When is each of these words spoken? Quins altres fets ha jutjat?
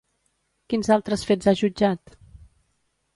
Quins 0.73 0.87
altres 0.95 1.25
fets 1.31 1.49
ha 1.51 1.53
jutjat? 1.59 2.17